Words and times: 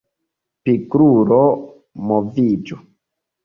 Pigrulo 0.69 1.39
moviĝu! 2.13 2.83